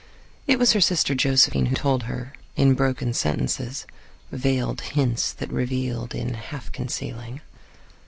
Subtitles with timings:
[0.47, 3.85] It was her sister Josephine who told her, in broken sentences;
[4.31, 7.39] veiled hints that revealed in half concealing.